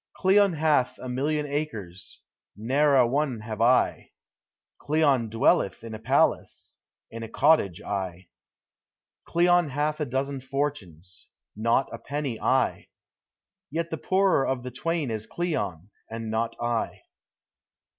[0.17, 2.21] Cleon hath a million acres,
[2.57, 4.09] ne'er a one have I;
[4.79, 6.79] Cleon dwelleth in a palace,
[7.11, 8.25] in a cottage I;
[9.25, 12.87] Cleon hath a dozen fortunes, not a penny I;
[13.69, 17.03] Yet the poorer of the twain is Cleon, and not I.